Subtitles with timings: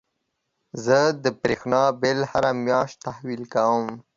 [0.83, 3.85] زه د برېښنا بيل هره مياشت تحويل کوم.